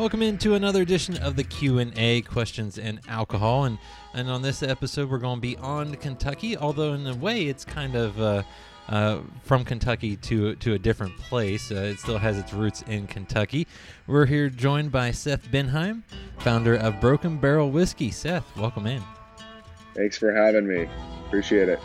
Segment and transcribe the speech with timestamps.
[0.00, 3.64] Welcome into another edition of the Q&A, questions and alcohol.
[3.64, 3.76] And,
[4.14, 8.18] and on this episode, we're going beyond Kentucky, although in a way it's kind of
[8.18, 8.42] uh,
[8.88, 11.70] uh, from Kentucky to, to a different place.
[11.70, 13.66] Uh, it still has its roots in Kentucky.
[14.06, 16.02] We're here joined by Seth Benhaim,
[16.38, 18.10] founder of Broken Barrel Whiskey.
[18.10, 19.02] Seth, welcome in.
[19.94, 20.88] Thanks for having me.
[21.26, 21.78] Appreciate it.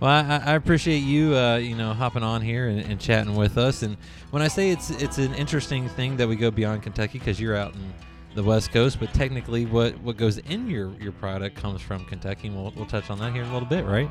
[0.00, 3.56] Well, I, I appreciate you, uh, you know, hopping on here and, and, chatting with
[3.56, 3.82] us.
[3.82, 3.96] And
[4.34, 7.54] when I say it's it's an interesting thing that we go beyond Kentucky because you're
[7.54, 7.94] out in
[8.34, 12.48] the West Coast, but technically, what what goes in your your product comes from Kentucky.
[12.48, 14.10] And we'll we'll touch on that here in a little bit, right?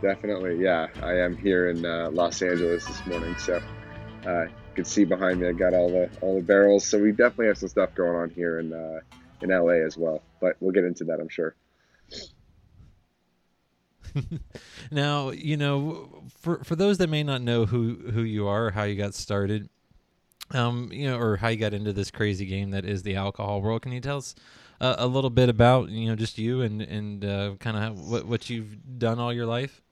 [0.00, 0.86] Definitely, yeah.
[1.02, 3.60] I am here in uh, Los Angeles this morning, so
[4.26, 5.48] uh, you can see behind me.
[5.48, 8.30] I got all the all the barrels, so we definitely have some stuff going on
[8.30, 9.00] here in uh,
[9.42, 10.22] in LA as well.
[10.40, 11.54] But we'll get into that, I'm sure.
[14.90, 18.84] now, you know, for for those that may not know who who you are, how
[18.84, 19.68] you got started,
[20.52, 23.62] um, you know, or how you got into this crazy game that is the alcohol
[23.62, 24.34] world, can you tell us
[24.80, 28.26] uh, a little bit about you know just you and and uh, kind of what
[28.26, 29.82] what you've done all your life?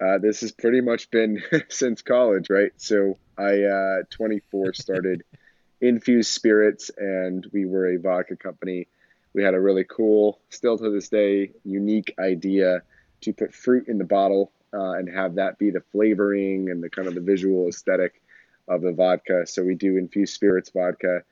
[0.00, 2.70] Uh, this has pretty much been since college, right?
[2.76, 5.24] So I, uh, 24, started
[5.80, 8.86] Infused Spirits, and we were a vodka company.
[9.34, 12.82] We had a really cool, still to this day, unique idea
[13.22, 16.90] to put fruit in the bottle uh, and have that be the flavoring and the
[16.90, 18.20] kind of the visual aesthetic
[18.68, 19.46] of the vodka.
[19.46, 21.22] So we do infused spirits vodka.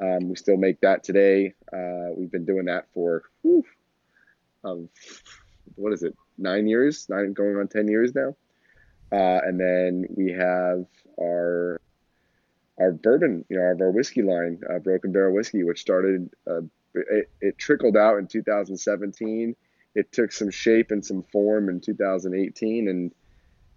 [0.00, 1.54] Um, we still make that today.
[1.72, 3.64] Uh, we've been doing that for whew,
[4.64, 4.88] um,
[5.76, 8.34] what is it, nine years, nine going on ten years now.
[9.12, 10.86] Uh, and then we have
[11.20, 11.80] our
[12.78, 16.30] our bourbon, you know, our, our whiskey line, uh, Broken Barrel Whiskey, which started.
[16.48, 16.62] Uh,
[16.94, 19.56] it, it, trickled out in 2017
[19.94, 23.12] it took some shape and some form in 2018 and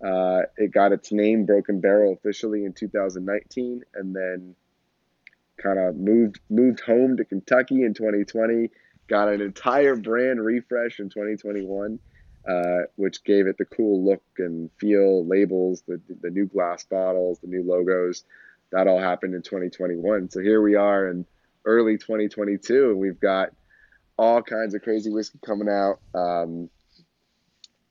[0.06, 4.56] uh, it got its name broken barrel officially in 2019 and then
[5.58, 8.69] kind of moved moved home to kentucky in 2020
[9.08, 12.00] got an entire brand refresh in 2021
[12.47, 17.40] uh, which gave it the cool look and feel labels the, the new glass bottles
[17.40, 18.24] the new logos.
[18.72, 21.25] That all happened in 2021 so here we are in
[21.66, 23.50] early 2022 and we've got
[24.17, 26.00] all kinds of crazy whiskey coming out.
[26.13, 26.69] Um,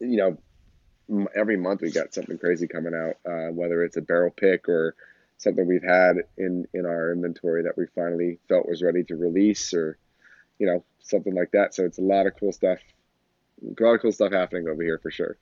[0.00, 4.30] you know, every month we got something crazy coming out, uh, whether it's a barrel
[4.30, 4.94] pick or
[5.38, 9.72] something we've had in in our inventory that we finally felt was ready to release,
[9.72, 9.98] or
[10.58, 11.74] you know, something like that.
[11.74, 12.78] So it's a lot of cool stuff.
[13.62, 15.36] A lot of cool stuff happening over here for sure.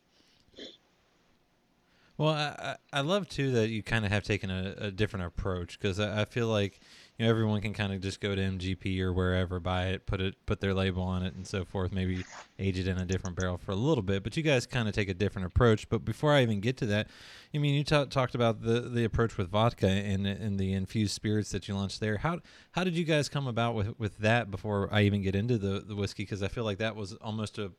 [2.16, 5.78] Well, I, I love too that you kind of have taken a, a different approach
[5.78, 6.78] because I, I feel like
[7.19, 10.20] you know everyone can kind of just go to MGP or wherever, buy it, put
[10.20, 11.92] it, put their label on it, and so forth.
[11.92, 12.25] Maybe
[12.58, 14.94] age it in a different barrel for a little bit, but you guys kind of
[14.94, 15.88] take a different approach.
[15.88, 17.08] But before I even get to that,
[17.54, 21.14] I mean, you t- talked about the the approach with vodka and and the infused
[21.14, 22.19] spirits that you launched there.
[22.19, 22.41] How
[22.72, 25.81] how did you guys come about with with that before I even get into the
[25.81, 26.25] the whiskey?
[26.25, 27.70] Because I feel like that was almost a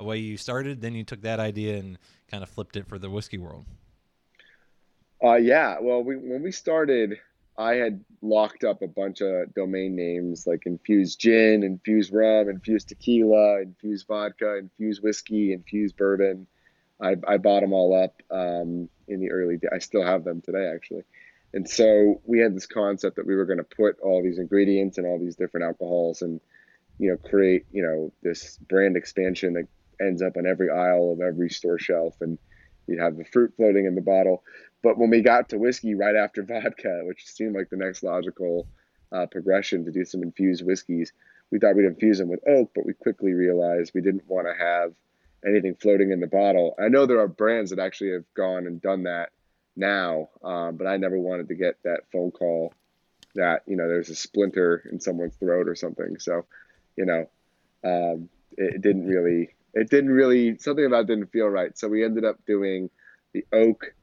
[0.00, 1.98] a way you started, then you took that idea and
[2.30, 3.66] kind of flipped it for the whiskey world.
[5.22, 5.76] Uh, yeah.
[5.80, 7.18] Well, we when we started
[7.60, 12.88] I had locked up a bunch of domain names like infused gin, infused rum, infused
[12.88, 16.46] tequila, infused vodka, infused whiskey, infused bourbon.
[17.02, 19.58] I, I bought them all up um, in the early.
[19.58, 19.70] days.
[19.74, 21.02] I still have them today, actually.
[21.52, 24.96] And so we had this concept that we were going to put all these ingredients
[24.96, 26.40] and all these different alcohols, and
[26.98, 29.66] you know, create you know this brand expansion that
[30.00, 32.38] ends up on every aisle of every store shelf, and
[32.86, 34.42] you'd have the fruit floating in the bottle.
[34.82, 38.66] But when we got to whiskey right after vodka, which seemed like the next logical
[39.12, 41.12] uh, progression to do some infused whiskeys,
[41.50, 44.54] we thought we'd infuse them with oak, but we quickly realized we didn't want to
[44.54, 44.92] have
[45.44, 46.74] anything floating in the bottle.
[46.78, 49.30] I know there are brands that actually have gone and done that
[49.76, 52.72] now, um, but I never wanted to get that phone call
[53.34, 56.18] that you know there's a splinter in someone's throat or something.
[56.18, 56.46] So,
[56.96, 57.28] you know,
[57.84, 61.76] um, it, it didn't really, it didn't really, something about didn't feel right.
[61.78, 62.90] So we ended up doing
[63.32, 63.94] the oak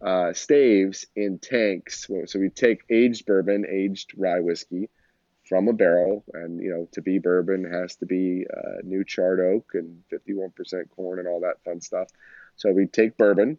[0.00, 2.06] uh, staves in tanks.
[2.26, 4.88] So we take aged bourbon, aged rye whiskey
[5.48, 9.40] from a barrel, and you know to be bourbon has to be uh, new charred
[9.40, 12.08] oak and 51% corn and all that fun stuff.
[12.56, 13.58] So we take bourbon,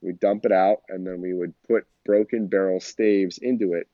[0.00, 3.88] we dump it out, and then we would put broken barrel staves into it.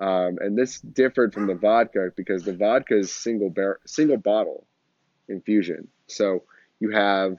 [0.00, 4.66] Um, and this differed from the vodka because the vodka is single bar- single bottle
[5.28, 5.88] infusion.
[6.08, 6.42] So
[6.80, 7.38] you have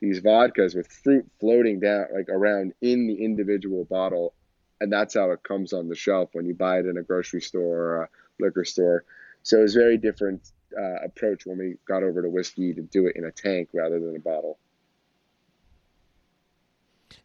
[0.00, 4.34] these vodkas with fruit floating down like around in the individual bottle
[4.80, 7.40] and that's how it comes on the shelf when you buy it in a grocery
[7.40, 8.08] store or a
[8.40, 9.04] liquor store
[9.42, 13.16] so it's very different uh, approach when we got over to whiskey to do it
[13.16, 14.58] in a tank rather than a bottle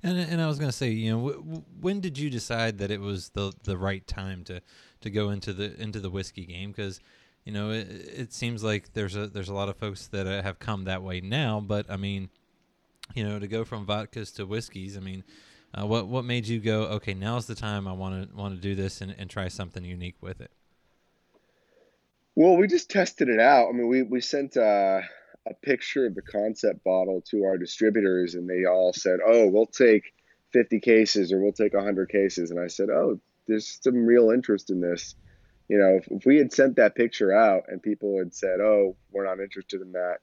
[0.04, 2.92] And and I was going to say, you know, w- when did you decide that
[2.92, 4.62] it was the the right time to
[5.02, 6.72] to go into the into the whiskey game?
[6.72, 7.00] Because
[7.46, 10.60] you know, it, it seems like there's a there's a lot of folks that have
[10.60, 12.30] come that way now, but I mean,
[13.16, 15.24] you know, to go from vodkas to whiskeys, I mean,
[15.74, 16.84] uh, what what made you go?
[16.84, 17.88] Okay, now's the time.
[17.88, 20.52] I want to want to do this and, and try something unique with it.
[22.36, 23.70] Well, we just tested it out.
[23.70, 25.02] I mean, we we sent uh,
[25.48, 29.66] a picture of the concept bottle to our distributors, and they all said, "Oh, we'll
[29.66, 30.14] take
[30.52, 34.70] 50 cases or we'll take 100 cases." And I said, "Oh, there's some real interest
[34.70, 35.16] in this."
[35.68, 38.96] You know, if, if we had sent that picture out and people had said, "Oh,
[39.12, 40.18] we're not interested in that,"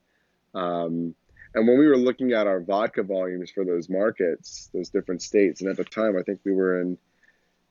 [0.55, 1.15] um,
[1.55, 5.61] and when we were looking at our vodka volumes for those markets, those different states,
[5.61, 6.99] and at the time I think we were in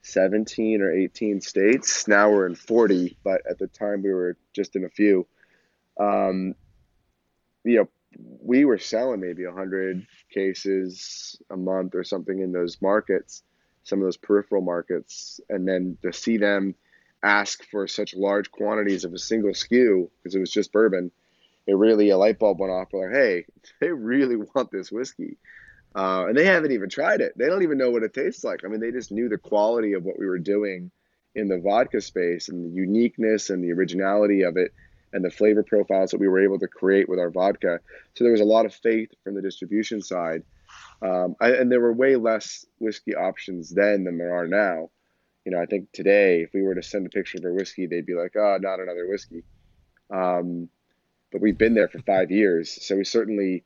[0.02, 2.08] 17 or 18 states.
[2.08, 5.28] Now we're in 40, but at the time we were just in a few.
[6.00, 6.56] Um,
[7.64, 7.90] you know,
[8.42, 13.44] we were selling maybe 100 cases a month or something in those markets,
[13.84, 16.74] some of those peripheral markets, and then to see them
[17.28, 21.12] ask for such large quantities of a single SKU because it was just bourbon
[21.68, 22.94] it really a light bulb went off.
[22.94, 23.46] Like, hey,
[23.82, 25.38] they really want this whiskey,
[25.94, 27.34] uh, and they haven't even tried it.
[27.38, 28.64] They don't even know what it tastes like.
[28.66, 30.90] I mean, they just knew the quality of what we were doing
[31.36, 34.74] in the vodka space and the uniqueness and the originality of it
[35.14, 37.80] and the flavor profiles that we were able to create with our vodka.
[38.16, 40.44] So there was a lot of faith from the distribution side.
[41.02, 44.90] Um, I, and there were way less whiskey options then than there are now.
[45.48, 47.86] You know, I think today, if we were to send a picture of a whiskey,
[47.86, 49.46] they'd be like, "Oh, not another whiskey."
[50.10, 50.68] Um,
[51.32, 52.70] but we've been there for five years.
[52.86, 53.64] So we certainly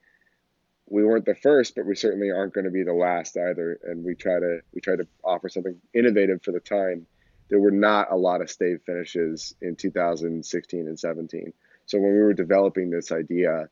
[0.86, 3.80] we weren't the first, but we certainly aren't going to be the last either.
[3.84, 7.08] And we try to we try to offer something innovative for the time.
[7.50, 11.52] There were not a lot of stave finishes in 2016 and 17.
[11.88, 13.70] So when we were developing this idea,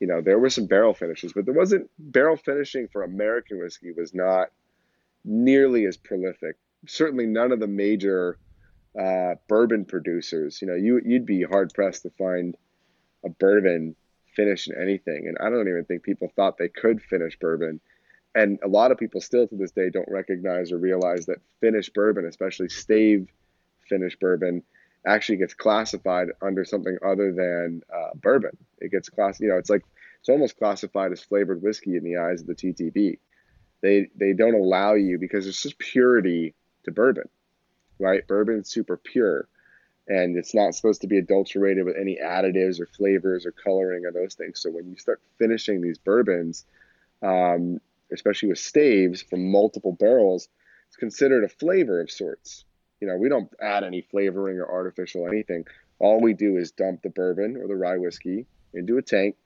[0.00, 3.92] you know, there were some barrel finishes, but there wasn't barrel finishing for American whiskey
[3.92, 4.48] was not
[5.22, 6.56] nearly as prolific.
[6.86, 8.38] Certainly none of the major
[8.98, 10.60] uh, bourbon producers.
[10.60, 12.56] You know, you you'd be hard pressed to find
[13.24, 13.94] a bourbon
[14.34, 15.26] finish in anything.
[15.28, 17.80] And I don't even think people thought they could finish bourbon.
[18.34, 21.92] And a lot of people still to this day don't recognize or realize that finished
[21.94, 23.28] bourbon, especially stave
[23.88, 24.62] finished bourbon,
[25.06, 28.56] actually gets classified under something other than uh, bourbon.
[28.78, 29.82] It gets class, you know, it's like
[30.20, 33.18] it's almost classified as flavored whiskey in the eyes of the TTB.
[33.82, 37.28] They they don't allow you because it's just purity to bourbon,
[37.98, 38.26] right?
[38.26, 39.48] Bourbon's super pure
[40.08, 44.10] and it's not supposed to be adulterated with any additives or flavors or coloring or
[44.12, 44.60] those things.
[44.60, 46.64] So when you start finishing these bourbons,
[47.22, 47.80] um,
[48.12, 50.48] especially with staves from multiple barrels,
[50.88, 52.64] it's considered a flavor of sorts.
[53.00, 55.64] You know, we don't add any flavoring or artificial anything.
[55.98, 59.36] All we do is dump the bourbon or the rye whiskey into a tank,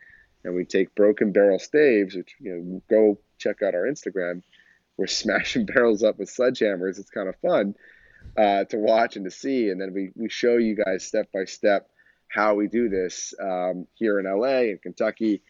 [0.43, 4.43] and we take broken barrel staves, which you know, go check out our Instagram.
[4.97, 6.99] We're smashing barrels up with sledgehammers.
[6.99, 7.75] It's kind of fun
[8.37, 9.69] uh, to watch and to see.
[9.71, 11.89] And then we, we show you guys step by step
[12.29, 15.43] how we do this um, here in LA and Kentucky,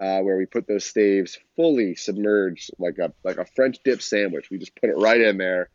[0.00, 4.50] uh, where we put those staves fully submerged like a like a French dip sandwich.
[4.50, 5.70] We just put it right in there,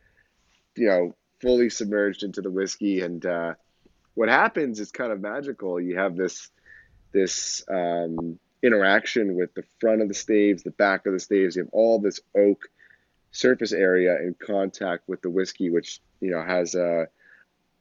[0.76, 3.00] you know, fully submerged into the whiskey.
[3.00, 3.54] And uh,
[4.14, 5.80] what happens is kind of magical.
[5.80, 6.50] You have this
[7.12, 11.56] this um, interaction with the front of the staves, the back of the staves.
[11.56, 12.68] You have all this oak
[13.32, 17.08] surface area in contact with the whiskey, which you know has a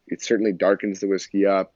[0.08, 1.74] it certainly darkens the whiskey up.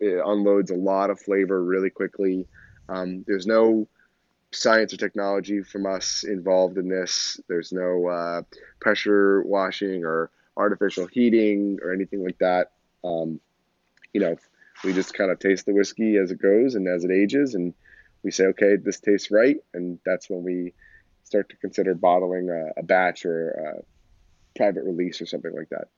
[0.00, 2.46] It unloads a lot of flavor really quickly.
[2.88, 3.86] Um, there's no
[4.50, 7.40] science or technology from us involved in this.
[7.48, 8.42] There's no uh,
[8.80, 12.72] pressure washing or artificial heating or anything like that.
[13.04, 13.40] Um,
[14.12, 14.36] you know,
[14.84, 17.74] we just kind of taste the whiskey as it goes and as it ages, and
[18.22, 20.72] we say, okay, this tastes right, and that's when we
[21.28, 23.82] start to consider bottling a, a batch or a
[24.56, 25.88] private release or something like that.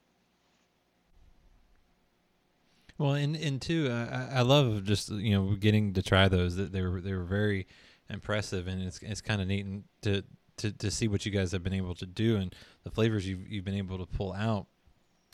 [2.98, 6.56] Well, and and two, I, I love just you know getting to try those.
[6.56, 7.66] That they were they were very
[8.10, 9.66] impressive, and it's it's kind of neat
[10.02, 10.22] to
[10.58, 13.48] to to see what you guys have been able to do and the flavors you've
[13.48, 14.66] you've been able to pull out.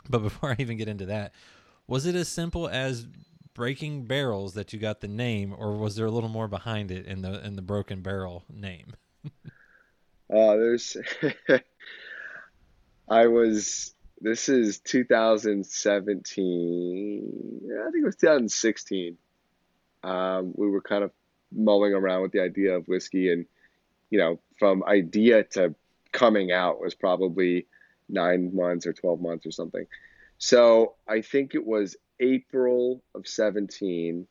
[0.08, 1.32] But before I even get into that,
[1.88, 3.08] was it as simple as
[3.52, 7.06] breaking barrels that you got the name, or was there a little more behind it
[7.06, 8.94] in the in the broken barrel name?
[10.30, 10.96] uh, there's
[13.08, 17.66] I was this is 2017.
[17.66, 19.16] I think it was 2016.
[20.02, 21.12] Um, we were kind of
[21.52, 23.46] mulling around with the idea of whiskey, and
[24.10, 25.74] you know, from idea to
[26.12, 27.66] coming out was probably
[28.08, 29.86] nine months or 12 months or something.
[30.38, 34.26] So I think it was April of 17.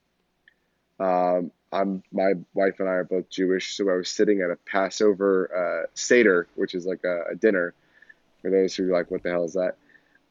[1.00, 4.56] Um, I'm my wife and I are both Jewish, so I was sitting at a
[4.56, 7.74] Passover uh, seder, which is like a, a, dinner
[8.42, 9.76] for those who are like, what the hell is that?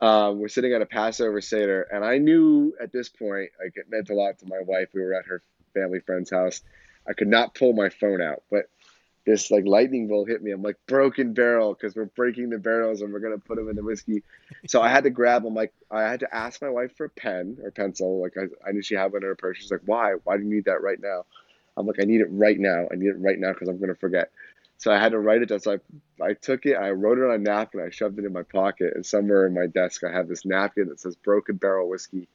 [0.00, 3.90] Um, we're sitting at a Passover seder, and I knew at this point, like it
[3.90, 4.88] meant a lot to my wife.
[4.94, 5.42] We were at her
[5.74, 6.62] family friend's house.
[7.06, 8.70] I could not pull my phone out, but
[9.24, 10.50] this like lightning bolt hit me.
[10.50, 13.76] I'm like broken barrel because we're breaking the barrels and we're gonna put them in
[13.76, 14.22] the whiskey.
[14.66, 15.54] So I had to grab them.
[15.54, 18.20] Like I had to ask my wife for a pen or pencil.
[18.20, 19.58] Like I, I knew she had one in her purse.
[19.58, 20.14] She's like, "Why?
[20.24, 21.24] Why do you need that right now?"
[21.76, 22.86] I'm like, "I need it right now.
[22.92, 24.30] I need it right now because I'm gonna forget."
[24.76, 25.60] So I had to write it down.
[25.60, 25.78] So
[26.20, 26.74] I, I took it.
[26.74, 27.80] I wrote it on a napkin.
[27.80, 28.92] I shoved it in my pocket.
[28.94, 32.28] And somewhere in my desk, I have this napkin that says "Broken Barrel Whiskey,"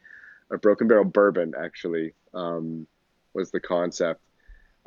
[0.49, 2.87] or "Broken Barrel Bourbon." Actually, um,
[3.33, 4.21] was the concept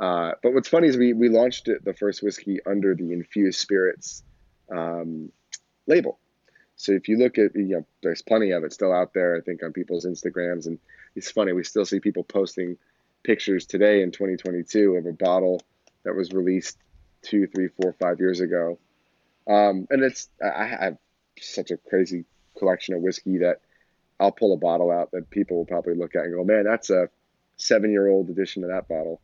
[0.03, 3.61] uh, but what's funny is we, we launched it, the first whiskey under the infused
[3.61, 4.25] spirits
[4.69, 5.31] um,
[5.87, 6.19] label.
[6.75, 9.41] So if you look at, you know, there's plenty of it still out there, I
[9.41, 10.67] think, on people's Instagrams.
[10.67, 10.81] And
[11.15, 12.77] it's funny, we still see people posting
[13.23, 15.63] pictures today in 2022 of a bottle
[16.03, 16.79] that was released
[17.23, 18.81] two, three, four, five years ago.
[19.47, 20.97] Um, and it's, I have
[21.41, 22.25] such a crazy
[22.59, 23.61] collection of whiskey that
[24.19, 26.91] I'll pull a bottle out that people will probably look at and go, man, that's
[26.91, 27.09] a
[27.57, 29.21] seven year old edition of that bottle.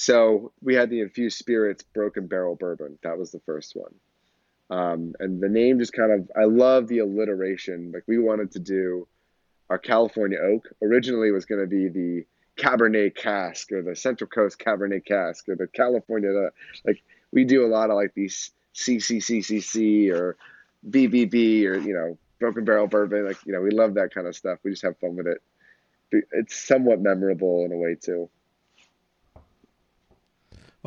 [0.00, 3.00] So we had the infused spirits broken barrel bourbon.
[3.02, 3.92] That was the first one.
[4.70, 7.90] Um, and the name just kind of, I love the alliteration.
[7.92, 9.08] Like we wanted to do
[9.68, 10.68] our California oak.
[10.80, 12.26] Originally was going to be the
[12.56, 16.30] Cabernet cask or the Central Coast Cabernet cask or the California,
[16.86, 17.02] like
[17.32, 20.36] we do a lot of like these CCCCC or
[20.88, 23.26] BBB or, you know, broken barrel bourbon.
[23.26, 24.60] Like, you know, we love that kind of stuff.
[24.62, 25.42] We just have fun with it.
[26.12, 28.30] It's somewhat memorable in a way too.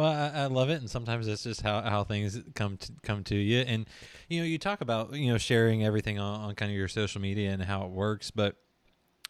[0.02, 3.24] Well, I, I, love it, and sometimes that's just how, how things come to, come
[3.26, 3.60] to you.
[3.60, 3.86] And
[4.30, 7.22] you know, you talk about you know sharing everything on, on kind of your social
[7.22, 8.56] media and how it works, but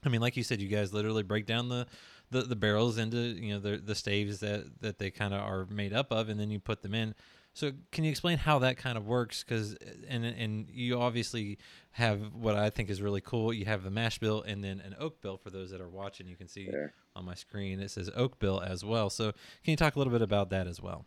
[0.06, 1.88] I mean, like you said, you guys literally break down the
[2.30, 5.66] the, the barrels into you know the the staves that that they kind of are
[5.66, 7.16] made up of, and then you put them in.
[7.54, 9.44] So can you explain how that kind of works?
[9.44, 9.76] Because
[10.08, 11.58] and and you obviously
[11.92, 13.52] have what I think is really cool.
[13.52, 16.28] You have the mash bill and then an oak bill for those that are watching.
[16.28, 16.88] You can see yeah.
[17.16, 19.10] on my screen it says oak bill as well.
[19.10, 21.06] So can you talk a little bit about that as well?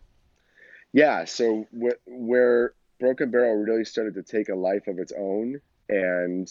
[0.92, 1.24] Yeah.
[1.24, 6.48] So wh- where Broken Barrel really started to take a life of its own, and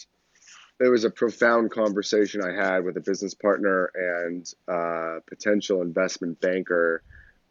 [0.79, 6.41] there was a profound conversation I had with a business partner and uh, potential investment
[6.41, 7.03] banker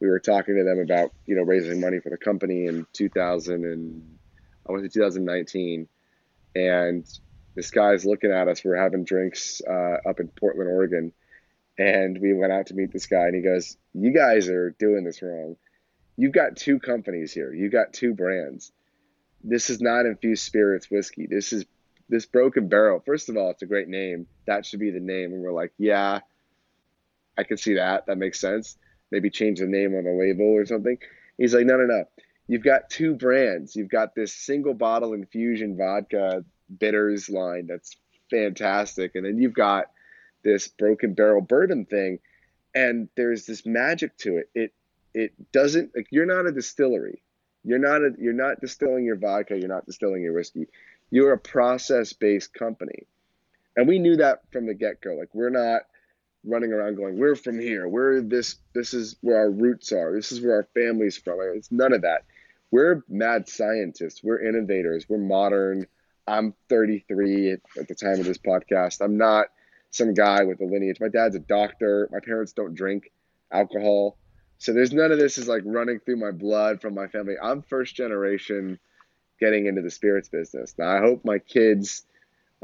[0.03, 3.65] we were talking to them about you know raising money for the company in 2000
[3.65, 4.19] and
[4.69, 5.89] I went to 2019,
[6.55, 7.19] and
[7.55, 8.65] this guy's looking at us.
[8.65, 11.13] We're having drinks uh, up in Portland, Oregon,
[11.79, 15.05] and we went out to meet this guy, and he goes, "You guys are doing
[15.05, 15.57] this wrong.
[16.17, 17.53] You've got two companies here.
[17.53, 18.73] You've got two brands.
[19.43, 21.27] This is not infused spirits whiskey.
[21.27, 21.65] This is
[22.09, 23.03] this Broken Barrel.
[23.05, 24.27] First of all, it's a great name.
[24.47, 26.21] That should be the name." And we're like, "Yeah,
[27.37, 28.07] I can see that.
[28.07, 28.77] That makes sense."
[29.13, 30.99] Maybe change the name on the label or something.
[31.39, 32.05] He's like, no, no, no.
[32.49, 33.77] You've got two brands.
[33.77, 36.45] You've got this single bottle infusion vodka
[36.79, 37.95] bitters line that's
[38.31, 39.91] fantastic, and then you've got
[40.43, 42.19] this broken barrel bourbon thing,
[42.75, 44.51] and there's this magic to it.
[44.55, 44.73] It
[45.15, 47.23] it doesn't like you're not a distillery.
[47.65, 49.57] You're not a you're not distilling your vodka.
[49.57, 50.67] You're not distilling your whiskey.
[51.11, 53.07] You're a process based company,
[53.77, 55.15] and we knew that from the get go.
[55.15, 55.83] Like we're not
[56.45, 57.89] running around going, "We're from here.
[57.89, 58.57] We're this.
[58.75, 60.15] This is where our roots are.
[60.15, 62.25] This is where our family's from." It's none of that.
[62.71, 64.23] We're mad scientists.
[64.25, 65.09] We're innovators.
[65.09, 65.87] We're modern.
[66.27, 69.01] I'm 33 at the time of this podcast.
[69.01, 69.49] I'm not
[69.91, 70.99] some guy with a lineage.
[71.01, 72.09] My dad's a doctor.
[72.11, 73.13] My parents don't drink
[73.53, 74.17] alcohol.
[74.59, 77.35] So there's none of this is like running through my blood from my family.
[77.43, 78.79] I'm first generation
[79.39, 80.75] getting into the spirits business.
[80.79, 82.05] Now I hope my kids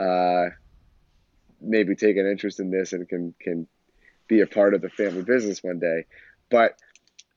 [0.00, 0.46] uh,
[1.60, 3.66] maybe take an interest in this and can can
[4.28, 6.04] be a part of the family business one day.
[6.50, 6.78] But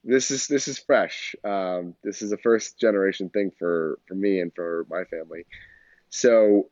[0.03, 1.35] this is this is fresh.
[1.43, 5.45] Um, this is a first generation thing for for me and for my family.
[6.09, 6.69] So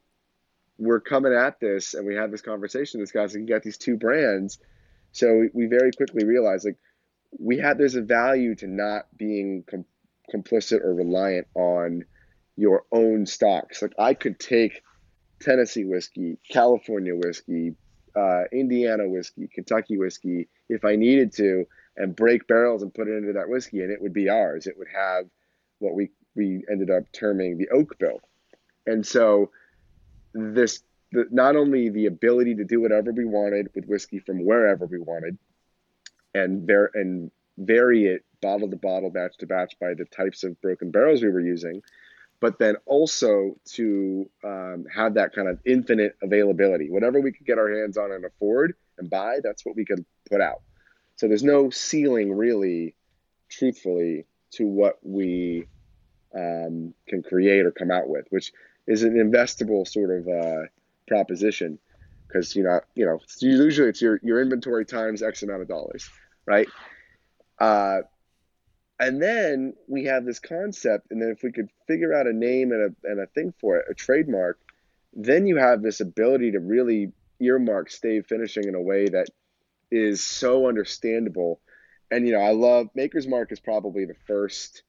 [0.77, 2.99] we're coming at this, and we have this conversation.
[2.99, 4.59] This like, you got these two brands.
[5.11, 6.77] So we, we very quickly realized like
[7.37, 9.85] we had there's a value to not being com-
[10.33, 12.05] complicit or reliant on
[12.55, 13.81] your own stocks.
[13.81, 14.81] Like I could take
[15.39, 17.75] Tennessee whiskey, California whiskey,
[18.15, 21.65] uh, Indiana whiskey, Kentucky whiskey, if I needed to,
[21.97, 24.67] and break barrels and put it into that whiskey, and it would be ours.
[24.67, 25.25] It would have
[25.79, 28.21] what we we ended up terming the oak bill,
[28.85, 29.51] and so
[30.33, 34.85] this the, not only the ability to do whatever we wanted with whiskey from wherever
[34.85, 35.37] we wanted,
[36.33, 40.59] and there and vary it bottle to bottle, batch to batch by the types of
[40.61, 41.81] broken barrels we were using,
[42.41, 46.89] but then also to um, have that kind of infinite availability.
[46.89, 50.05] Whatever we could get our hands on and afford and buy, that's what we could
[50.29, 50.61] put out.
[51.15, 52.95] So there's no ceiling really,
[53.49, 55.67] truthfully, to what we
[56.33, 58.53] um, can create or come out with, which
[58.87, 60.67] is an investable sort of uh,
[61.07, 61.77] proposition
[62.29, 66.09] because you know you know usually it's your your inventory times X amount of dollars,
[66.45, 66.67] right?
[67.59, 68.01] Uh,
[68.99, 72.71] and then we have this concept, and then if we could figure out a name
[72.71, 74.59] and a and a thing for it, a trademark,
[75.13, 79.27] then you have this ability to really earmark stave finishing in a way that
[79.89, 81.61] is so understandable.
[82.11, 84.83] And you know, I love Maker's Mark is probably the first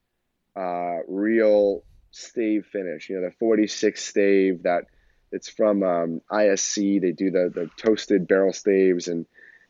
[0.57, 3.09] uh, real stave finish.
[3.09, 4.87] You know, the 46 stave that
[5.31, 7.00] it's from um, ISC.
[7.00, 9.25] They do the the toasted barrel staves, and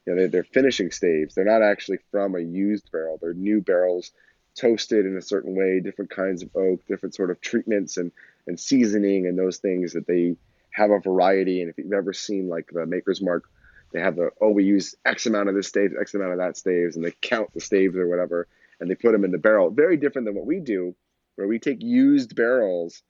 [0.07, 1.35] you know they're, they're finishing staves.
[1.35, 3.19] They're not actually from a used barrel.
[3.21, 4.13] They're new barrels
[4.59, 8.12] toasted in a certain way, different kinds of oak, different sort of treatments and
[8.47, 10.37] and seasoning and those things that they
[10.73, 11.61] have a variety.
[11.61, 13.45] And if you've ever seen like the Maker's Mark,
[13.92, 16.57] they have the oh we use X amount of this stave, X amount of that
[16.57, 18.47] staves, and they count the staves or whatever,
[18.78, 19.71] and they put them in the barrel.
[19.71, 20.95] Very different than what we do,
[21.37, 23.02] where we take used barrels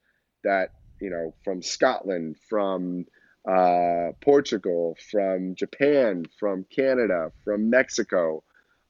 [0.45, 3.07] that you know from Scotland, from
[3.49, 8.43] uh, Portugal, from Japan, from Canada, from Mexico.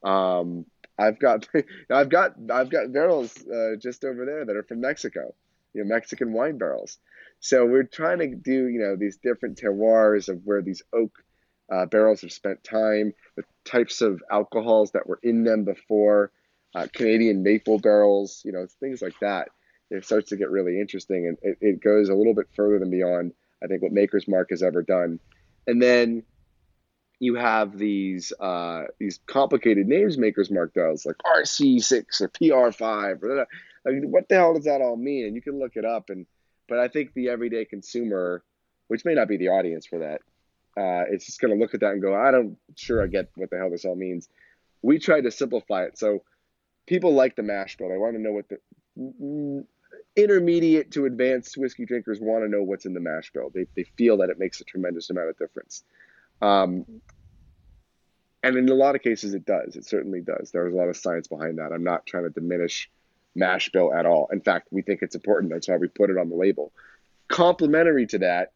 [0.05, 0.65] Um,
[1.01, 1.49] I've got
[1.91, 5.35] I've got I've got barrels uh, just over there that are from Mexico,
[5.73, 6.99] you know, Mexican wine barrels.
[7.41, 11.13] So we're trying to do you know these different terroirs of where these oak
[11.73, 16.33] uh, barrels have spent time, the types of alcohols that were in them before,
[16.75, 19.49] uh, Canadian maple barrels, you know, things like that.
[19.91, 22.91] It starts to get really interesting, and it, it goes a little bit further than
[22.91, 25.21] beyond I think what Maker's Mark has ever done.
[25.67, 26.23] And then
[27.21, 33.23] you have these uh, these complicated names Maker's Mark does, like RC6 or PR5.
[33.23, 35.27] Or like, what the hell does that all mean?
[35.27, 36.09] And you can look it up.
[36.09, 36.27] And
[36.67, 38.43] but I think the everyday consumer,
[38.89, 40.23] which may not be the audience for that,
[40.81, 43.29] uh, it's just going to look at that and go, I don't sure I get
[43.37, 44.29] what the hell this all means.
[44.83, 46.23] We tried to simplify it so
[46.87, 47.91] people like the mash bill.
[47.91, 49.67] They want to know what the
[50.17, 53.51] intermediate to advanced whiskey drinkers want to know what's in the mash bill.
[53.55, 55.85] They, they feel that it makes a tremendous amount of difference.
[56.41, 56.85] Um,
[58.43, 59.77] and in a lot of cases, it does.
[59.77, 60.51] It certainly does.
[60.51, 61.73] There's a lot of science behind that.
[61.73, 62.91] I'm not trying to diminish
[63.35, 64.29] mash bill at all.
[64.33, 65.53] In fact, we think it's important.
[65.53, 66.73] That's why we put it on the label.
[67.29, 68.53] Complementary to that,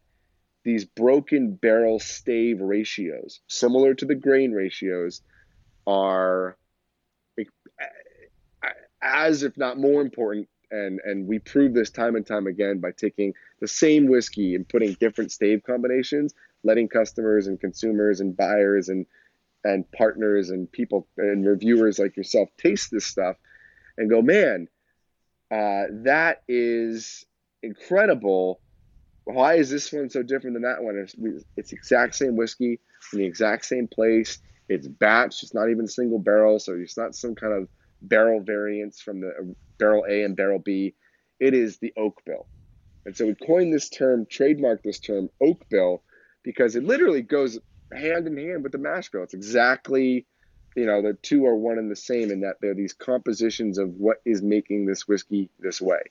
[0.63, 5.21] these broken barrel stave ratios, similar to the grain ratios,
[5.85, 6.57] are
[9.01, 12.91] as if not more important and and we prove this time and time again by
[12.91, 16.33] taking the same whiskey and putting different stave combinations,
[16.65, 19.05] letting customers and consumers and buyers and
[19.63, 23.35] and partners and people and reviewers like yourself taste this stuff
[23.97, 24.67] and go, man,
[25.51, 27.25] uh, that is
[27.63, 28.59] incredible.
[29.23, 30.97] Why is this one so different than that one?
[30.97, 31.15] It's,
[31.57, 32.79] it's exact same whiskey
[33.11, 34.37] in the exact same place.
[34.69, 35.41] It's batch.
[35.41, 37.67] It's not even single barrel, so it's not some kind of
[38.03, 40.93] barrel variance from the barrel A and barrel B.
[41.39, 42.45] It is the oak bill.
[43.05, 46.03] And so we coined this term, trademarked this term, oak bill,
[46.45, 47.59] because it literally goes
[47.91, 49.23] hand in hand with the mash bill.
[49.23, 50.25] It's exactly,
[50.75, 53.89] you know, the two are one and the same in that they're these compositions of
[53.95, 56.03] what is making this whiskey this way.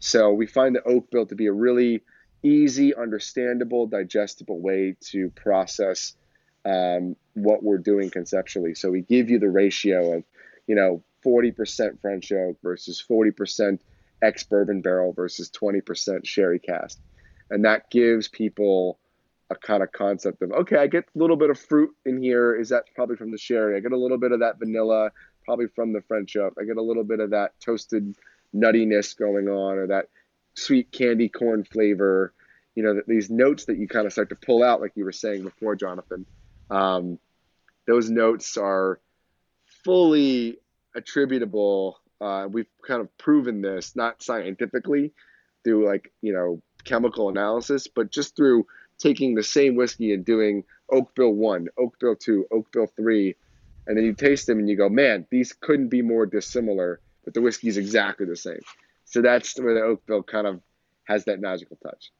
[0.00, 2.02] So we find the oak bill to be a really
[2.42, 6.16] easy, understandable, digestible way to process
[6.64, 8.74] um, what we're doing conceptually.
[8.74, 10.24] So we give you the ratio of,
[10.66, 13.78] you know, 40% French oak versus 40%
[14.20, 16.98] ex bourbon barrel versus 20% sherry cask.
[17.48, 18.98] And that gives people
[19.52, 22.54] a kind of concept of okay, I get a little bit of fruit in here.
[22.54, 23.76] Is that probably from the sherry?
[23.76, 25.10] I get a little bit of that vanilla,
[25.44, 26.54] probably from the French oak.
[26.60, 28.16] I get a little bit of that toasted
[28.54, 30.08] nuttiness going on, or that
[30.54, 32.32] sweet candy corn flavor.
[32.74, 35.12] You know, these notes that you kind of start to pull out, like you were
[35.12, 36.26] saying before, Jonathan.
[36.70, 37.18] Um,
[37.86, 38.98] those notes are
[39.84, 40.58] fully
[40.94, 42.00] attributable.
[42.20, 45.12] Uh, we've kind of proven this, not scientifically,
[45.64, 48.66] through like you know chemical analysis, but just through
[49.02, 53.34] taking the same whiskey and doing oak bill one, oak bill two, oak bill three,
[53.86, 57.34] and then you taste them and you go, man, these couldn't be more dissimilar, but
[57.34, 58.60] the whiskey is exactly the same.
[59.04, 60.60] So that's where the oak bill kind of
[61.04, 62.12] has that magical touch.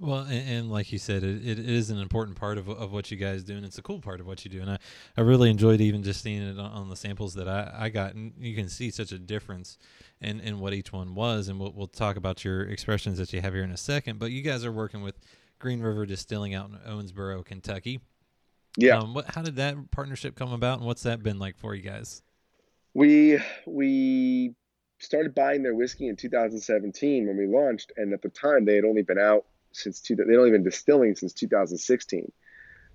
[0.00, 3.10] Well, and, and, like you said, it, it is an important part of, of what
[3.10, 4.62] you guys do, and it's a cool part of what you do.
[4.62, 4.78] And I,
[5.14, 8.14] I really enjoyed even just seeing it on, on the samples that I, I got.
[8.14, 9.76] And you can see such a difference
[10.22, 11.48] in, in what each one was.
[11.48, 14.18] And we'll, we'll talk about your expressions that you have here in a second.
[14.18, 15.18] But you guys are working with
[15.58, 18.00] Green River Distilling out in Owensboro, Kentucky.
[18.78, 19.00] Yeah.
[19.00, 21.82] Um, what, how did that partnership come about, and what's that been like for you
[21.82, 22.22] guys?
[22.94, 24.54] We we
[24.98, 28.84] started buying their whiskey in 2017 when we launched, and at the time they had
[28.84, 32.32] only been out since two, they've only been distilling since 2016.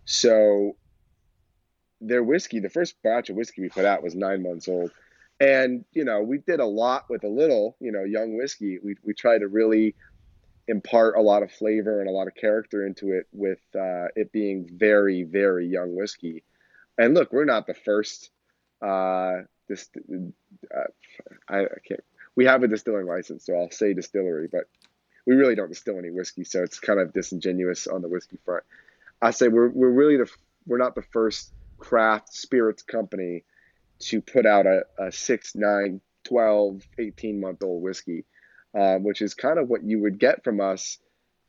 [0.06, 0.76] So
[2.02, 4.92] their whiskey, the first batch of whiskey we put out was nine months old.
[5.40, 8.80] And, you know, we did a lot with a little, you know, young whiskey.
[8.84, 9.96] We, we tried to really
[10.68, 14.32] impart a lot of flavor and a lot of character into it with uh, it
[14.32, 16.44] being very, very young whiskey.
[16.98, 18.30] And look, we're not the first.
[18.82, 19.90] Uh, this,
[20.74, 20.80] uh,
[21.50, 22.04] I, I can't.
[22.36, 24.66] We have a distilling license, so I'll say distillery, but
[25.26, 28.64] we really don't distill any whiskey, so it's kind of disingenuous on the whiskey front.
[29.22, 30.30] I say we're we're really the
[30.66, 33.44] we're not the first craft spirits company
[34.00, 38.26] to put out a, a 6, 9, 12, 18 month old whiskey,
[38.78, 40.98] um, which is kind of what you would get from us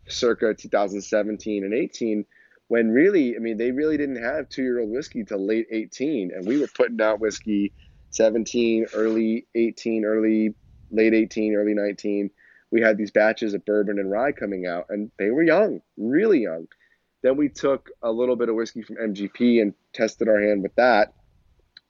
[0.08, 2.24] circa 2017 and 18
[2.68, 6.32] when really, I mean, they really didn't have two year old whiskey till late 18.
[6.34, 7.72] And we were putting out whiskey
[8.10, 10.54] 17, early 18, early,
[10.90, 12.30] late 18, early 19.
[12.70, 16.40] We had these batches of bourbon and rye coming out, and they were young, really
[16.40, 16.66] young.
[17.22, 20.74] Then we took a little bit of whiskey from MGP and tested our hand with
[20.76, 21.14] that.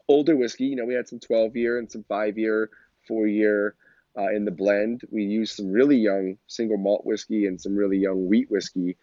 [0.08, 2.70] Older whiskey, you know, we had some 12 year and some five year,
[3.06, 3.74] four year
[4.16, 5.02] uh, in the blend.
[5.10, 8.96] We used some really young single malt whiskey and some really young wheat whiskey,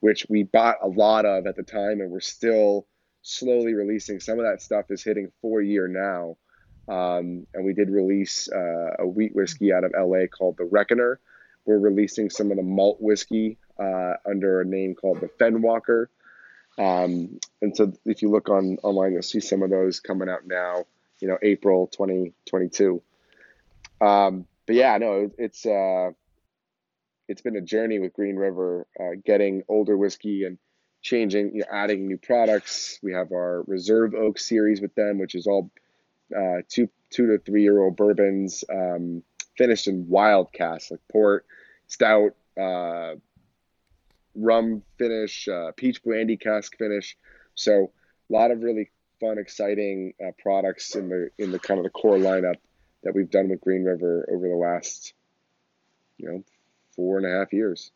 [0.00, 2.86] which we bought a lot of at the time, and we're still
[3.22, 4.20] slowly releasing.
[4.20, 6.36] Some of that stuff is hitting four year now.
[6.88, 11.20] Um, and we did release uh, a wheat whiskey out of LA called the Reckoner.
[11.64, 16.06] We're releasing some of the malt whiskey uh, under a name called the Fenwalker.
[16.78, 20.46] Um, and so if you look on online, you'll see some of those coming out
[20.46, 20.84] now,
[21.20, 23.02] you know, April 2022.
[24.00, 26.10] Um, but yeah, no, it's, uh,
[27.28, 30.58] it's been a journey with Green River, uh, getting older whiskey and
[31.02, 32.98] changing, you know, adding new products.
[33.02, 35.70] We have our Reserve Oak series with them, which is all
[36.36, 39.22] uh, two two to three year old bourbons, um,
[39.56, 41.46] finished in wild casks like port,
[41.86, 43.14] stout, uh,
[44.34, 47.16] rum finish, uh, peach brandy cask finish.
[47.54, 47.92] So
[48.28, 48.90] a lot of really
[49.20, 52.56] fun, exciting uh, products in the in the kind of the core lineup
[53.02, 55.14] that we've done with Green River over the last,
[56.18, 56.44] you know,
[56.94, 57.90] four and a half years.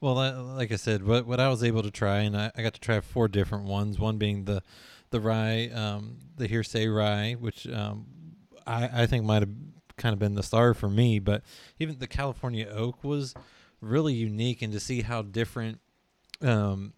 [0.00, 0.14] Well,
[0.56, 2.80] like I said, what what I was able to try, and I, I got to
[2.80, 3.98] try four different ones.
[3.98, 4.62] One being the
[5.10, 8.06] the rye, um, the Heresy rye, which um,
[8.66, 9.50] I I think might have
[9.96, 11.18] kind of been the star for me.
[11.18, 11.42] But
[11.80, 13.34] even the California oak was
[13.80, 15.80] really unique, and to see how different,
[16.42, 16.92] um,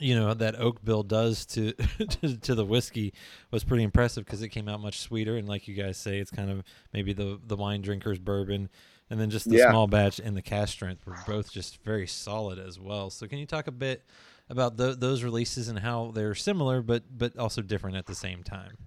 [0.00, 1.72] you know, that oak bill does to,
[2.22, 3.12] to, to the whiskey
[3.50, 5.36] was pretty impressive because it came out much sweeter.
[5.36, 6.62] And like you guys say, it's kind of
[6.94, 8.70] maybe the the wine drinker's bourbon.
[9.12, 9.68] And then just the yeah.
[9.68, 13.10] small batch and the cask strength were both just very solid as well.
[13.10, 14.06] So can you talk a bit
[14.48, 18.42] about the, those releases and how they're similar but but also different at the same
[18.42, 18.78] time?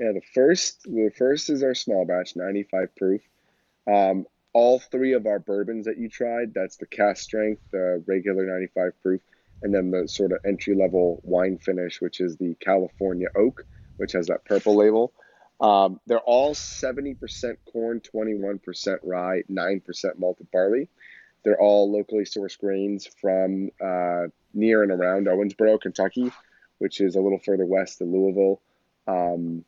[0.00, 3.20] Yeah, the first the first is our small batch, 95 proof.
[3.86, 8.44] Um, all three of our bourbons that you tried, that's the cask strength, the regular
[8.44, 9.20] 95 proof,
[9.62, 13.64] and then the sort of entry level wine finish, which is the California oak,
[13.98, 15.12] which has that purple label.
[15.62, 20.88] Um, they're all 70% corn, 21% rye, 9% malted barley.
[21.44, 26.32] They're all locally sourced grains from uh, near and around Owensboro, Kentucky,
[26.78, 28.60] which is a little further west than Louisville.
[29.06, 29.64] Um,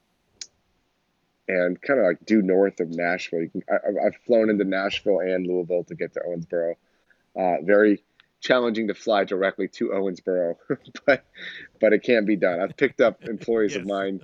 [1.49, 3.43] and kind of like due north of Nashville.
[3.43, 6.75] You can, I, have flown into Nashville and Louisville to get to Owensboro.
[7.37, 8.03] Uh, very
[8.41, 10.57] challenging to fly directly to Owensboro,
[11.07, 11.25] but
[11.81, 12.61] but it can be done.
[12.61, 13.81] I've picked up employees yes.
[13.81, 14.21] of mine.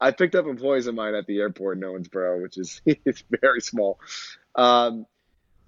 [0.00, 3.60] I picked up employees of mine at the airport in Owensboro, which is it's very
[3.60, 3.98] small,
[4.54, 5.06] um,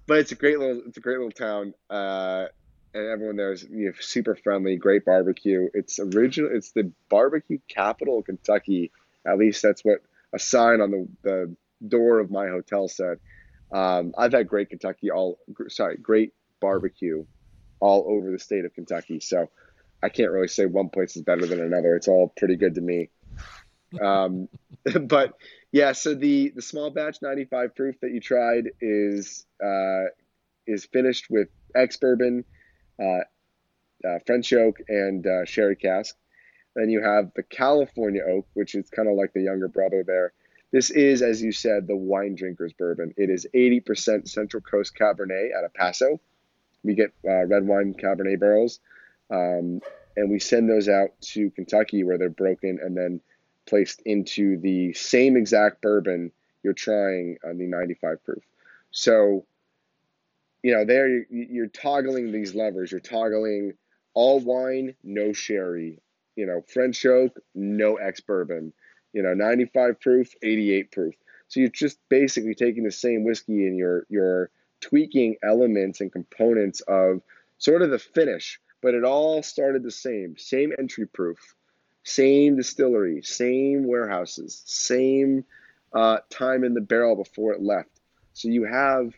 [0.05, 2.45] but it's a great little it's a great little town, uh,
[2.93, 5.69] and everyone there is you know, super friendly, great barbecue.
[5.73, 6.51] It's original.
[6.53, 8.91] It's the barbecue capital of Kentucky.
[9.25, 9.99] At least that's what
[10.33, 11.55] a sign on the, the
[11.87, 13.19] door of my hotel said.
[13.71, 17.25] Um, I've had great Kentucky all sorry great barbecue
[17.79, 19.19] all over the state of Kentucky.
[19.19, 19.49] So
[20.01, 21.95] I can't really say one place is better than another.
[21.95, 23.09] It's all pretty good to me.
[24.01, 24.49] Um,
[25.01, 25.33] but
[25.71, 30.05] yeah, so the the small batch 95 proof that you tried is uh,
[30.65, 32.45] is finished with ex bourbon,
[33.01, 33.19] uh,
[34.07, 36.15] uh, French oak, and uh, sherry cask.
[36.75, 40.33] Then you have the California oak, which is kind of like the younger brother there.
[40.71, 43.13] This is, as you said, the wine drinker's bourbon.
[43.17, 46.19] It is 80% Central Coast Cabernet out of Paso.
[46.83, 48.79] We get uh, red wine Cabernet barrels,
[49.31, 49.81] um,
[50.15, 53.21] and we send those out to Kentucky where they're broken and then
[53.67, 56.31] placed into the same exact bourbon
[56.63, 58.43] you're trying on the 95 proof.
[58.91, 59.45] So,
[60.63, 62.91] you know, there you're toggling these levers.
[62.91, 63.73] You're toggling
[64.13, 66.01] all wine, no sherry,
[66.35, 68.73] you know, French oak, no ex bourbon,
[69.13, 71.15] you know, 95 proof, 88 proof.
[71.47, 74.49] So you're just basically taking the same whiskey and you're you're
[74.81, 77.21] tweaking elements and components of
[77.57, 81.55] sort of the finish, but it all started the same, same entry proof,
[82.07, 85.43] same distillery, same warehouses, same
[85.93, 87.89] uh, time in the barrel before it left.
[88.31, 89.11] So you have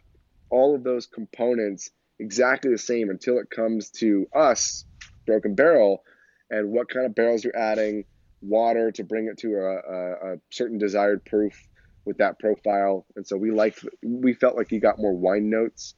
[0.49, 4.85] all of those components exactly the same until it comes to us,
[5.27, 6.03] Broken Barrel,
[6.49, 8.05] and what kind of barrels you're adding,
[8.41, 11.67] water to bring it to a, a, a certain desired proof
[12.05, 13.05] with that profile.
[13.15, 15.93] And so we liked, we felt like you got more wine notes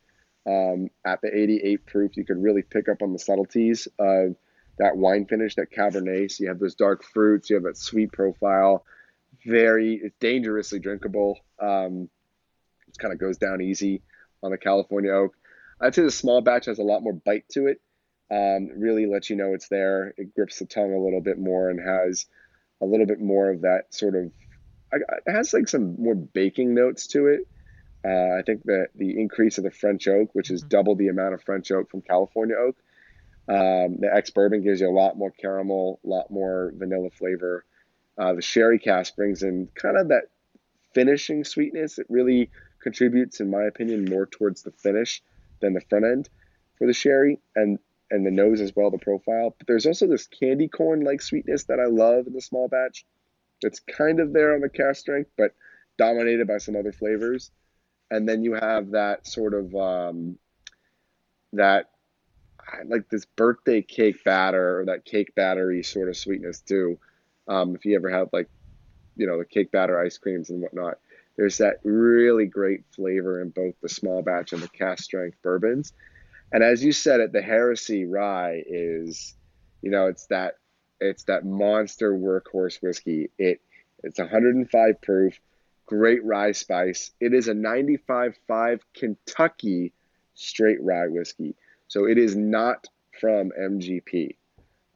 [0.45, 2.17] um, at the 88 proof.
[2.17, 4.35] You could really pick up on the subtleties of
[4.81, 6.31] that wine finish, that Cabernet.
[6.31, 8.83] So you have those dark fruits, you have that sweet profile.
[9.45, 11.39] Very, it's dangerously drinkable.
[11.59, 12.09] Um,
[12.87, 14.01] it kind of goes down easy
[14.41, 15.35] on the California oak.
[15.79, 17.79] I'd say the small batch has a lot more bite to it.
[18.31, 20.13] Um, really lets you know it's there.
[20.17, 22.25] It grips the tongue a little bit more and has
[22.81, 24.31] a little bit more of that sort of.
[24.93, 27.41] It has like some more baking notes to it.
[28.03, 30.69] Uh, I think that the increase of the French oak, which is mm-hmm.
[30.69, 32.77] double the amount of French oak from California oak,
[33.51, 37.65] um, the ex bourbon gives you a lot more caramel, a lot more vanilla flavor.
[38.17, 40.29] Uh, the sherry cask brings in kind of that
[40.93, 41.99] finishing sweetness.
[41.99, 42.49] It really
[42.81, 45.21] contributes, in my opinion, more towards the finish
[45.59, 46.29] than the front end
[46.77, 47.77] for the sherry and
[48.09, 49.53] and the nose as well, the profile.
[49.57, 53.05] But there's also this candy corn like sweetness that I love in the small batch.
[53.61, 55.55] It's kind of there on the cask strength, but
[55.97, 57.51] dominated by some other flavors.
[58.09, 60.37] And then you have that sort of um,
[61.53, 61.90] that
[62.85, 66.97] like this birthday cake batter or that cake battery sort of sweetness too.
[67.47, 68.49] Um, if you ever have like,
[69.15, 70.99] you know, the cake batter ice creams and whatnot,
[71.37, 75.93] there's that really great flavor in both the small batch and the cask strength bourbons.
[76.51, 79.35] And as you said it, the Heresy Rye is,
[79.81, 80.55] you know, it's that
[80.99, 83.29] it's that monster workhorse whiskey.
[83.37, 83.61] It
[84.03, 85.39] it's 105 proof,
[85.85, 87.11] great rye spice.
[87.19, 89.93] It is a 95.5 Kentucky
[90.35, 91.55] straight rye whiskey.
[91.91, 92.87] So it is not
[93.19, 94.35] from MGP,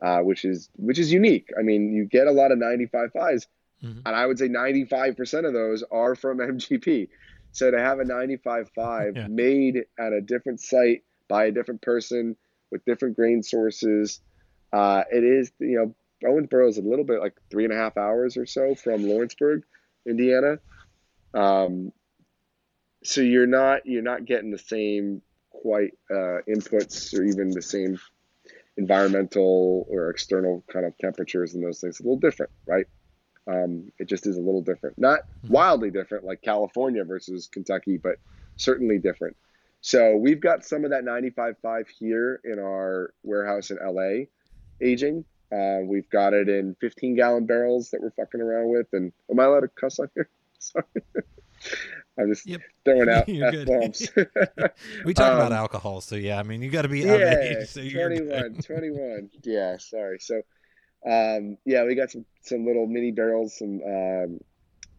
[0.02, 1.50] uh, which is which is unique.
[1.60, 3.48] I mean, you get a lot of 95.5s,
[3.84, 4.00] Mm-hmm.
[4.06, 7.10] And I would say 95% of those are from MGP.
[7.52, 9.28] So to have a 95.5 yeah.
[9.28, 12.36] made at a different site by a different person
[12.72, 14.20] with different grain sources,
[14.74, 15.96] uh, it is, you know,
[16.28, 19.64] Owensboro is a little bit like three and a half hours or so from Lawrenceburg,
[20.08, 20.60] Indiana.
[21.34, 21.92] Um,
[23.04, 25.22] so you're not you're not getting the same
[25.66, 28.00] quite uh, inputs or even the same
[28.78, 32.00] environmental or external kind of temperatures and those things.
[32.00, 32.86] a little different, right?
[33.48, 35.00] Um, it just is a little different.
[35.00, 35.54] Not mm-hmm.
[35.54, 38.18] wildly different like California versus Kentucky, but
[38.58, 39.36] certainly different.
[39.82, 44.26] So we've got some of that 95.5 here in our warehouse in LA
[44.82, 45.26] aging.
[45.52, 48.88] Uh, we've got it in 15 gallon barrels that we're fucking around with.
[48.94, 50.30] And am I allowed to cuss on here?
[50.60, 50.86] Sorry.
[52.18, 52.62] I'm just yep.
[52.86, 54.10] throwing out F bombs.
[55.06, 57.68] we talk um, about alcohol, so yeah, I mean, you got to be yeah, age,
[57.68, 59.30] so 21, 21.
[59.44, 60.20] Yeah, sorry.
[60.20, 60.42] So
[61.06, 63.58] um, yeah, we got some some little mini barrels.
[63.58, 64.40] Some um,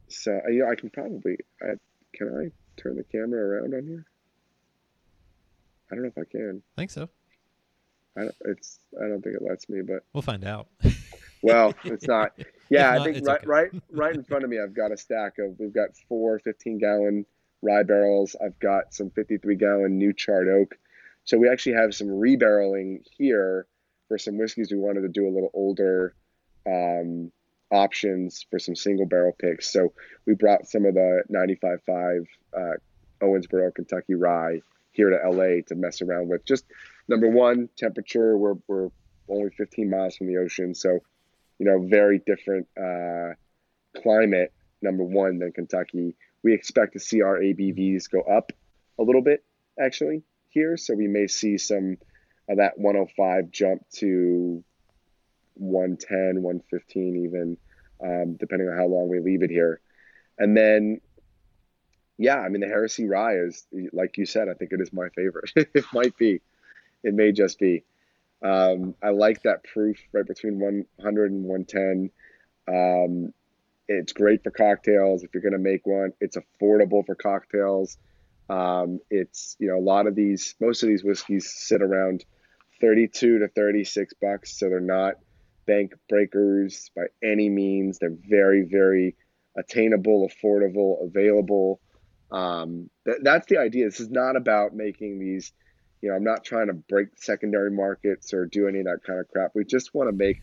[0.09, 1.39] so uh, yeah, I can probably.
[1.63, 1.75] I,
[2.15, 4.07] can I turn the camera around on here?
[5.91, 6.63] I don't know if I can.
[6.77, 7.09] I think so.
[8.17, 8.79] I don't, it's.
[9.03, 10.69] I don't think it lets me, but we'll find out.
[11.43, 12.33] well, it's not.
[12.69, 13.47] Yeah, not, I think right, okay.
[13.47, 15.59] right, right in front of me, I've got a stack of.
[15.59, 17.27] We've got four 15 gallon
[17.63, 18.37] rye barrels.
[18.43, 20.77] I've got some 53 gallon new charred oak.
[21.25, 23.67] So we actually have some rebarreling here
[24.09, 26.15] for some whiskeys, we wanted to do a little older
[26.67, 27.31] um,
[27.71, 29.71] options for some single barrel picks.
[29.71, 29.93] So
[30.27, 32.27] we brought some of the 95.5
[32.57, 32.77] uh,
[33.21, 34.61] Owensboro, Kentucky rye
[34.93, 36.45] here to LA to mess around with.
[36.45, 36.65] Just
[37.09, 38.37] number one, temperature.
[38.37, 38.91] We're, we're
[39.29, 40.75] only 15 miles from the ocean.
[40.75, 41.01] So,
[41.59, 43.35] you know, very different uh,
[44.01, 46.15] climate, number one, than Kentucky.
[46.43, 48.53] We expect to see our ABVs go up
[48.99, 49.45] a little bit,
[49.81, 50.77] actually, here.
[50.77, 51.97] So we may see some
[52.49, 54.63] of that 105 jump to
[55.55, 57.57] 110, 115 even,
[58.03, 59.81] um, depending on how long we leave it here.
[60.39, 61.01] And then,
[62.19, 65.09] yeah, I mean, the Heresy Rye is, like you said, I think it is my
[65.11, 65.51] favorite.
[65.57, 66.41] it might be.
[67.03, 67.85] It may just be.
[68.43, 72.11] Um, I like that proof right between 100 and 110.
[72.69, 73.33] Um,
[73.89, 76.13] it's great for cocktails if you're going to make one.
[76.21, 77.99] It's affordable for cocktails.
[78.49, 82.25] Um, it's you know a lot of these, most of these whiskeys sit around
[82.81, 84.59] 32 to 36 bucks.
[84.59, 85.15] So they're not
[85.67, 87.99] bank breakers by any means.
[87.99, 89.17] They're very, very
[89.57, 91.81] attainable, affordable, available.
[92.31, 93.87] Um, th- that's the idea.
[93.87, 95.53] This is not about making these,
[96.07, 99.19] you know, I'm not trying to break secondary markets or do any of that kind
[99.19, 99.51] of crap.
[99.57, 100.41] We just want to make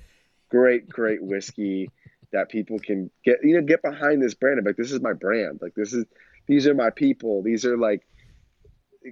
[0.50, 1.90] great, great whiskey
[2.34, 5.14] that people can get, you know, get behind this brand and like, this is my
[5.14, 5.60] brand.
[5.62, 6.04] Like, this is,
[6.48, 7.44] these are my people.
[7.44, 8.06] These are like,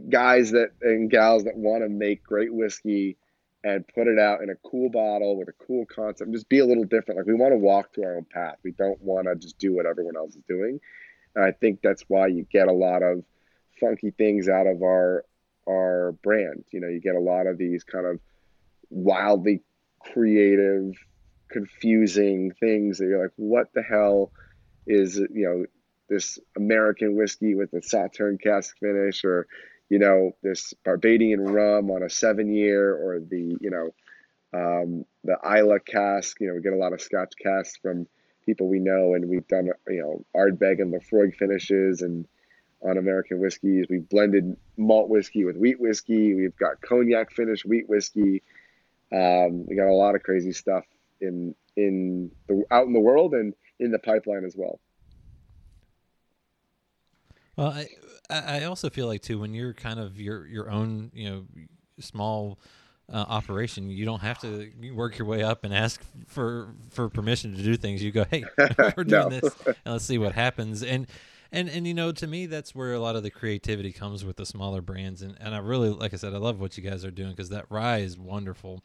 [0.10, 3.16] guys that and gals that want to make great whiskey
[3.64, 6.34] and put it out in a cool bottle with a cool concept.
[6.34, 7.18] Just be a little different.
[7.18, 8.58] Like we want to walk to our own path.
[8.62, 10.82] We don't want to just do what everyone else is doing.
[11.34, 13.24] And I think that's why you get a lot of
[13.80, 15.24] funky things out of our
[15.68, 16.66] our brand.
[16.72, 18.20] You know, you get a lot of these kind of
[18.90, 19.62] wildly
[20.04, 20.94] creative,
[21.50, 24.32] confusing things that you're like, what the hell
[24.88, 25.66] is you know
[26.10, 29.48] this American whiskey with a Sauternes cask finish, or
[29.90, 33.94] you know this Barbadian rum on a seven year, or the you know
[34.54, 36.40] um, the Islay cask.
[36.40, 38.08] You know, we get a lot of Scotch casks from
[38.46, 42.28] people we know, and we've done you know Ardbeg and Laphroaig finishes and
[42.84, 43.86] on American whiskeys.
[43.90, 46.34] We've blended malt whiskey with wheat whiskey.
[46.34, 48.42] We've got cognac finished wheat whiskey.
[49.14, 50.86] Um, we got a lot of crazy stuff
[51.20, 54.80] in in the out in the world and in the pipeline as well.
[57.56, 57.88] Well, I
[58.30, 61.46] I also feel like too when you're kind of your your own you know
[62.00, 62.60] small
[63.12, 67.56] uh, operation, you don't have to work your way up and ask for for permission
[67.56, 68.02] to do things.
[68.02, 68.46] You go, hey,
[68.96, 69.30] we're doing no.
[69.30, 70.82] this, and let's see what happens.
[70.82, 71.08] And
[71.52, 74.38] and and you know, to me, that's where a lot of the creativity comes with
[74.38, 75.22] the smaller brands.
[75.22, 77.50] And and I really, like I said, I love what you guys are doing because
[77.50, 78.84] that rye is wonderful.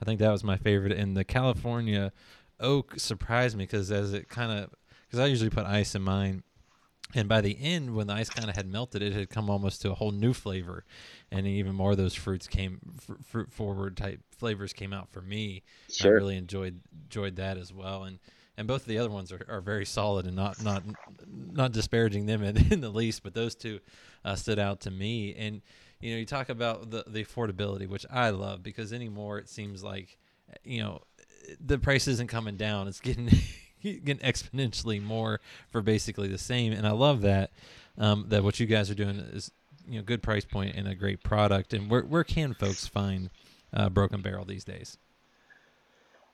[0.00, 0.92] I think that was my favorite.
[0.92, 2.12] And the California
[2.60, 4.70] oak surprised me because as it kind of
[5.06, 6.42] because I usually put ice in mine
[7.14, 9.80] and by the end when the ice kind of had melted it had come almost
[9.82, 10.84] to a whole new flavor
[11.30, 15.22] and even more of those fruits came fr- fruit forward type flavors came out for
[15.22, 16.12] me sure.
[16.12, 18.18] i really enjoyed enjoyed that as well and
[18.58, 20.82] and both of the other ones are, are very solid and not not
[21.52, 23.80] not disparaging them in, in the least but those two
[24.24, 25.62] uh, stood out to me and
[26.00, 29.82] you know you talk about the the affordability which i love because anymore it seems
[29.82, 30.18] like
[30.64, 31.00] you know
[31.64, 33.30] the price isn't coming down it's getting
[33.82, 35.40] getting exponentially more
[35.70, 36.72] for basically the same.
[36.72, 37.50] And I love that
[37.96, 39.50] um, that what you guys are doing is
[39.88, 41.72] you know good price point and a great product.
[41.72, 43.30] And where where can folks find
[43.72, 44.98] uh, Broken Barrel these days?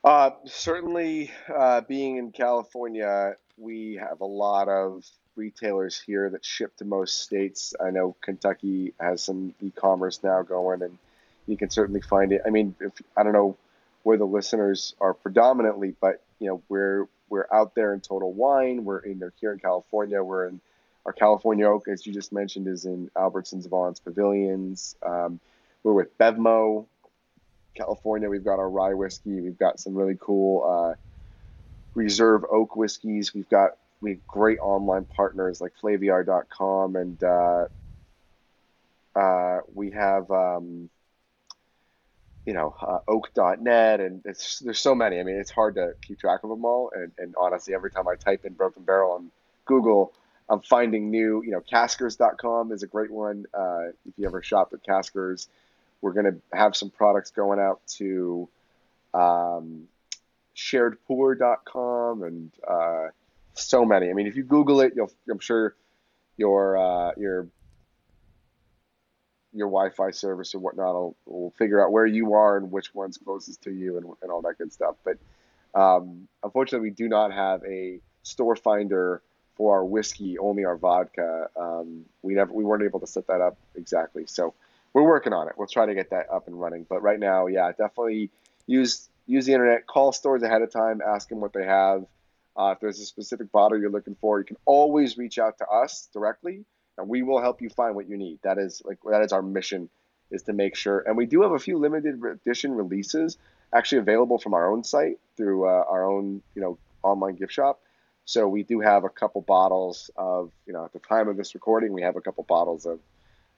[0.05, 5.03] Uh, certainly, uh, being in California, we have a lot of
[5.35, 7.75] retailers here that ship to most states.
[7.83, 10.99] I know Kentucky has some e-commerce now going, and
[11.47, 12.43] you can certainly find it.
[12.47, 13.57] I mean, if, I don't know
[14.03, 18.85] where the listeners are predominantly, but you know, we're we're out there in Total Wine.
[18.85, 20.23] We're in here in California.
[20.23, 20.61] We're in
[21.07, 24.97] our California Oak, as you just mentioned, is in Albertsons, Vons, Pavilions.
[25.03, 25.41] Um,
[25.83, 26.87] we're with BevMo,
[27.75, 28.29] California.
[28.29, 29.41] We've got our rye whiskey.
[29.41, 30.95] We've got some really cool uh,
[31.95, 33.35] reserve oak whiskeys.
[33.35, 37.67] We've got we have great online partners like Flaviar.com, and uh,
[39.17, 40.91] uh, we have um,
[42.47, 45.19] you know, uh, oak.net, and there's so many.
[45.19, 46.91] I mean, it's hard to keep track of them all.
[46.95, 49.31] And, and honestly, every time I type in Broken Barrel on
[49.65, 50.13] Google,
[50.49, 53.47] I'm finding new, you know, caskers.com is a great one.
[53.55, 55.49] Uh, if you ever shop at Caskers,
[56.05, 58.47] we're going to have some products going out to
[59.15, 59.85] um,
[60.55, 63.07] sharedpour.com and uh,
[63.55, 64.11] so many.
[64.11, 65.75] I mean, if you Google it, you'll, I'm sure
[66.37, 67.49] your, uh, your
[69.57, 73.17] your Wi-Fi service or whatnot will, will figure out where you are and which one's
[73.17, 74.97] closest to you and, and all that good stuff.
[75.05, 75.17] But
[75.81, 79.23] um, unfortunately, we do not have a store finder
[79.57, 81.49] for our whiskey, only our vodka.
[81.57, 84.55] Um, we never we weren't able to set that up exactly, so
[84.95, 85.55] we're working on it.
[85.59, 86.87] We'll try to get that up and running.
[86.89, 88.31] But right now, yeah, definitely
[88.67, 89.87] use use the internet.
[89.87, 91.03] Call stores ahead of time.
[91.07, 92.07] Ask them what they have.
[92.57, 95.67] Uh, if there's a specific bottle you're looking for, you can always reach out to
[95.67, 96.65] us directly
[96.97, 98.39] and we will help you find what you need.
[98.43, 99.89] That is like that is our mission
[100.31, 101.01] is to make sure.
[101.01, 103.37] And we do have a few limited edition releases
[103.75, 107.81] actually available from our own site through uh, our own you know online gift shop.
[108.27, 111.55] So we do have a couple bottles of you know at the time of this
[111.55, 113.01] recording we have a couple bottles of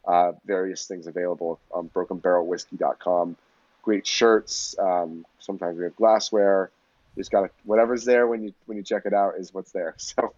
[0.06, 3.36] uh, various things available on BrokenBarrelWhiskey.com.
[3.82, 4.76] Great shirts.
[4.78, 6.70] Um, sometimes we have glassware.
[7.14, 9.96] You just got whatever's there when you when you check it out is what's there.
[10.06, 10.34] So.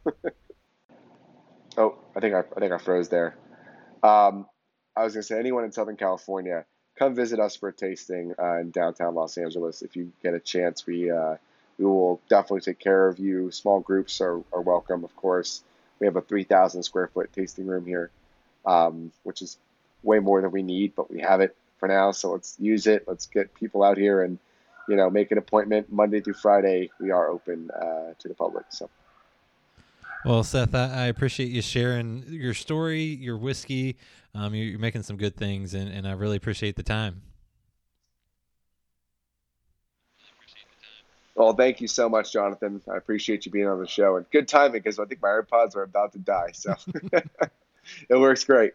[1.76, 3.36] Oh, I think I, I think I froze there.
[4.02, 4.46] Um,
[4.96, 6.64] I was gonna say anyone in Southern California,
[6.96, 10.40] come visit us for a tasting uh, in downtown Los Angeles if you get a
[10.40, 10.86] chance.
[10.86, 11.36] We uh,
[11.78, 13.50] we will definitely take care of you.
[13.52, 15.62] Small groups are, are welcome, of course.
[16.00, 18.10] We have a 3,000 square foot tasting room here,
[18.64, 19.58] um, which is
[20.02, 22.10] way more than we need, but we have it for now.
[22.10, 23.04] So let's use it.
[23.06, 24.38] Let's get people out here and
[24.88, 26.90] you know make an appointment Monday through Friday.
[27.00, 28.66] We are open uh, to the public.
[28.70, 28.88] So.
[30.24, 33.96] Well, Seth, I, I, appreciate you sharing your story, your whiskey.
[34.34, 37.22] Um, you're, you're, making some good things, and, and I really appreciate the time.
[41.36, 42.82] Well, thank you so much, Jonathan.
[42.92, 45.76] I appreciate you being on the show, and good timing because I think my AirPods
[45.76, 46.74] are about to die, so
[48.08, 48.72] it works great.